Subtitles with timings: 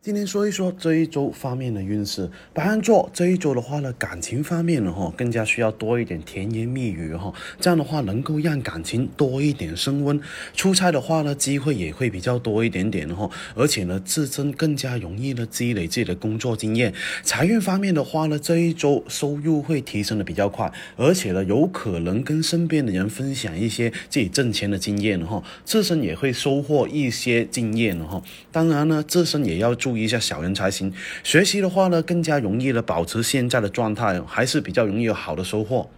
[0.00, 2.30] 今天说一说这一周方面的运势。
[2.54, 10.20] 白羊座这一周的话呢，感情方面呢哈，更加需要多一点甜言蜜语哈，这样的话能够让感情多一点升温。
[10.54, 16.94] 出差的话呢，机会也会比较多一点点哈，而且呢，自身更加容易呢积累自己的工作经验。
[17.24, 28.22] 财运方面的话呢，这一周收入会提升的比较快，而且呢，有可能跟身边的人分享一些自己挣钱的经验哈，自身也会收获一些经验哈。
[28.52, 30.08] 当然呢，自身也要注意。
[30.08, 30.90] 一下小人才行。
[31.22, 35.90] 学习的话呢，更加容易的保持现在的状态，还是比较容易有好的收获。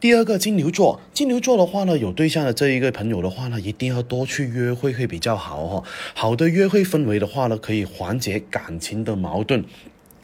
[0.00, 5.84] 第二个金牛座，金牛座的话呢，有对象的这一个朋友的话呢，一定要多去约会会比较好哈。
[6.14, 9.64] 好的约会氛围的话呢，可以缓解感情的矛盾，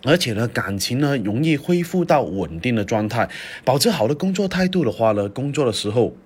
[0.03, 3.29] 而且呢，感情呢容易恢复到稳定的状态。
[3.65, 6.17] 保持好的工作态度的话呢，工作的时候。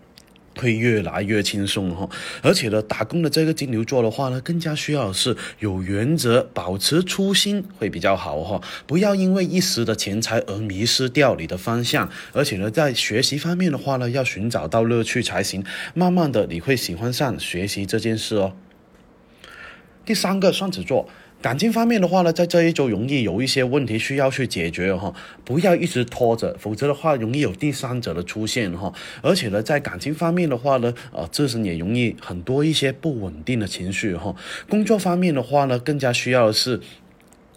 [0.58, 2.08] 会越来越轻松哈，
[2.42, 12.10] 而且呢，打工的这个金牛座的话呢，更加需要是有原则，保持初心会比较好哈，不要因为一时的钱财而迷失掉你的方向。
[12.32, 18.52] 而且呢，在学习方面的话呢，要寻找到乐趣才行，慢慢的你会喜欢上学习这件事哦。
[20.04, 21.08] 第三个双子座。
[21.40, 28.92] 感情方面的话呢，在这一周容易有一些问题需要去解决哈，不要一直拖着，否则的话容易有第三者的出现哈。
[29.22, 34.34] 而且呢，在感情方面的话呢，呃，自身也容易很多一些不稳定的情绪哈。
[34.68, 36.80] 工作方面的话呢，更加需要的是。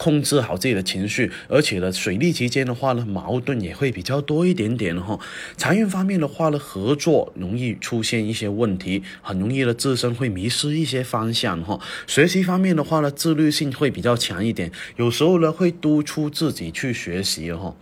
[0.02, 5.16] 控制好自己的情绪，而且呢，水逆期间的话呢，矛盾也会比较多一点点哈。
[5.56, 11.78] 财运方面的话呢，合作容易出现一些问题，很容易的自身会迷失一些方向哈。
[12.08, 17.76] 学习方面的话呢，自律性会比较强一点，有时候呢会督促自己去学习哈。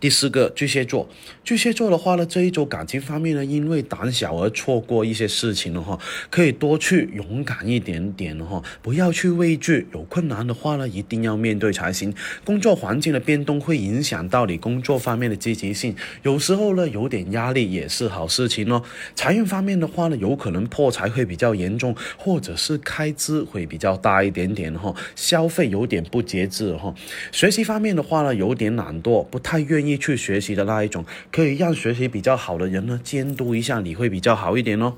[0.00, 1.08] 第四个巨蟹座，
[1.42, 5.98] 巨蟹座的话呢，这一周感情方面呢，因为胆小而错过一些事情了哈，
[6.30, 12.14] 可以多去勇敢一点点哈，不要去畏惧，有困难的话呢，一定要面对才行。
[12.44, 18.82] 工作环境的变动会影响到你工作方面的积极性，有时候呢，有点压力也是好事情哦。
[19.14, 26.94] 财运方面的话呢，有可能破财会比较严重，或者是开支会比较大一点点哈，消费有点不节制哈。
[27.32, 29.94] 学习方面的话呢，有点懒惰，不太愿愿意。
[30.04, 34.94] 去学习的那一种，可以让学习比较好的人呢监督一下你会比较好一点哦。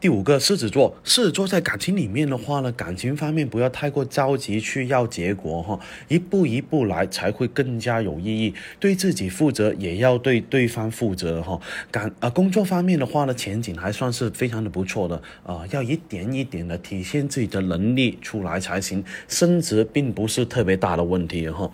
[0.00, 8.52] 第五个狮子座，狮子座在感情里面的话呢，感情方面不要太过着急去要结果哈，一步一步来才会更加有意义。
[8.78, 11.58] 对自己负责，也要对对方负责哈。
[11.90, 19.02] 感啊，工作方面的话呢，前景还算是非常的不错的啊，要一点一点的体现自己的能力出来才行。
[19.26, 21.70] 升职并不是特别大的问题哈。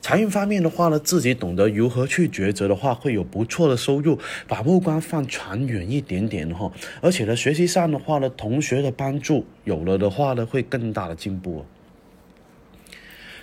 [0.00, 4.18] 财运方面的话呢，自己懂得如何去抉择的话，会有不错的收入。
[4.48, 6.72] 把目光放长远一点点哈，
[7.02, 11.64] 而且呢，学习上的话呢，同学的帮助有了的话呢，会更大的进步。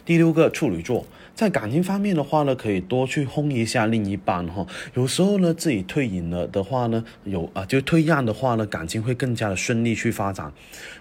[0.07, 1.05] 第六个处女座。
[1.35, 4.65] 在感情方面的话呢，可以多去哄一下另一半哈。
[4.95, 10.51] 有时候呢，自己退隐了的话呢，有啊，就退让的话呢，感情会更加的顺利去发展。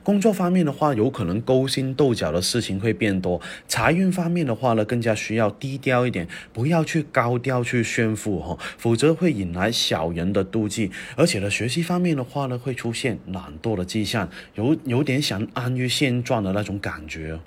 [0.02, 3.40] 工作方面的话，有可能勾心斗角的事情会变多。
[3.66, 10.90] 财运方面的话呢，更加需要低调一点，不要去高调去炫富哈，否则会引来小人的妒忌。
[11.16, 17.38] 而且呢，学习方面的话呢，会出现懒惰的迹象，有有点想安于现状的那种感觉。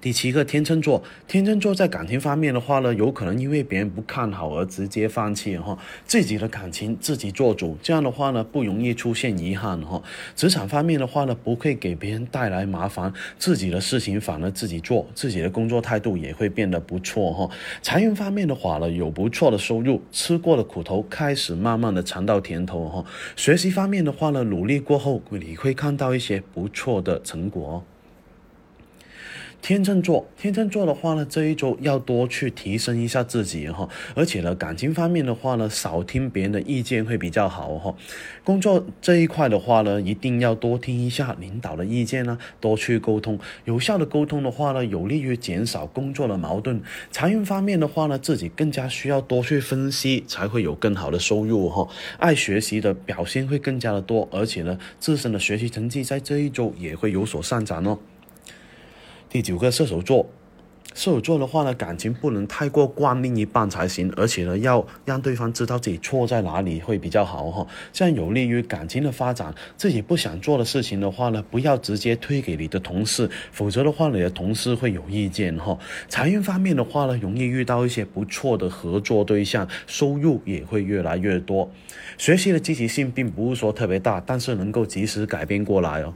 [0.00, 10.02] 第七个天秤座，天秤座在感情方面的话呢，有可能因为别人不看好而直接放弃哈，自己的感情自己做主，这样的话呢，不容易出现遗憾哈。
[10.34, 17.50] 职场方面的话呢，不会给别人带来麻烦，自己的事情反而自己做，自己的工作态度也会变得不错哈。
[17.82, 23.04] 财运方面的话呢，有不错的收入，吃过的苦头开始慢慢的尝到甜头哈。
[23.36, 27.84] 学习方面的话呢，努力过后你会看到一些不错的成果。
[29.62, 37.94] 天秤座，天秤座的话呢，这一周要多去提升一下自己哈，而且呢，感情方面的话呢，少听别人的意见会比较好哈。
[38.42, 43.38] 工作这一块的话呢，一定要多听一下领导的意见呢，多去沟通。
[43.64, 46.80] 有效的沟通的话呢，有利于减少工作的矛盾。
[47.10, 51.86] 财运方面的话呢，自己更加需要多去分析，才会有更好的收入哈。
[52.18, 57.98] 爱学习的表现会更加的多，而且呢，自身的学习成绩在这一周也会有所上涨哦。
[59.30, 60.26] 第九个射手座，
[60.92, 69.54] 射手座的话呢，感情不能太过惯另一半才行，而且呢，要让对方知道自己错在哪里会比较好哈，这样有利于感情的发展。
[69.76, 75.78] 自己不想做的事情的话呢，不要直接推给你的同事，否则的话，你的同事会有意见哈。
[76.08, 81.70] 财运方面的话呢，容易遇到一些不错的合作对象，收入也会越来越多。
[82.18, 86.12] 学习的积极性并不是说特别大，但是能够及时改变过来哦。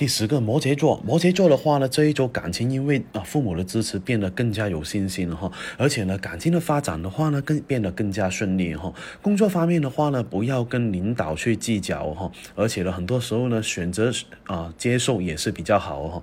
[0.00, 8.90] 第十个摩羯座，摩羯座的话呢，这一周感情因为啊父母的支持变得更加有信心了哈，而且呢感情的发展的话呢更变得更加顺利哈。
[9.20, 14.10] 工作方面的话呢，不要跟领导去计较哈，而且呢很多时候呢选择
[14.44, 16.22] 啊接受也是比较好哈。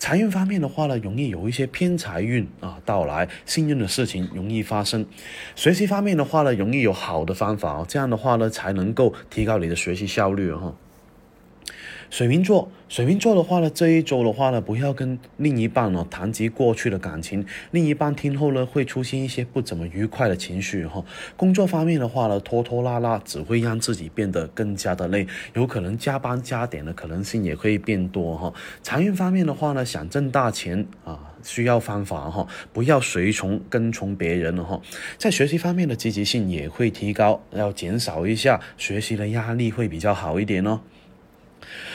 [0.00, 5.06] 财运方面的话呢，容易有一些偏财运啊到来，幸运的事情容易发生。
[5.54, 10.74] 学习方面的话呢，容易有好的方法哦，这样的话呢才能够提高你的学习效率哈。
[12.12, 21.02] 水瓶座，水瓶座的话呢，这一周的话呢，不要跟另一半呢谈及过去的感情，另一半听后呢会出现一些不怎么愉快的情绪哈。
[21.38, 28.52] 工作方面的话呢，拖拖拉拉只会让自己变得更加的累，有可能加班加点的可能性也会变多哈。
[28.82, 34.78] 财运方面的话呢，想挣大钱啊，需要方法哈，不要随从跟从别人了哈。
[35.16, 40.78] 在学习方面的积极性也会提高，要减少一下学习的压力会比较好一点哦。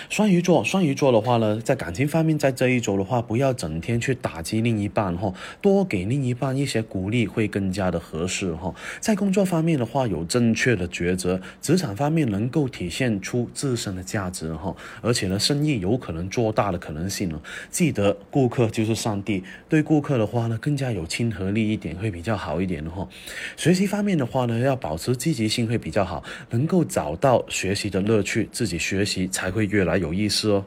[0.09, 8.73] 双鱼座，双鱼座的话呢，在感情方面，在这一周的话，不要整天去打击另一半哈，多给另一半一些鼓励会更加的合适哈。
[8.99, 17.41] 在工作方面的话，有正确的抉择，职场方面能够体现出自身的价值哈，而且呢，生意有可能做大的可能性呢。
[17.69, 23.07] 记得顾客就是上帝，对顾客的话呢，更加有亲和力一点会比较好一点哈。
[23.55, 29.67] 学习方面的话呢，要保持积极性会比较好，能够找到学习的乐趣，自己学习才会。
[29.69, 30.65] 越来有意思哦。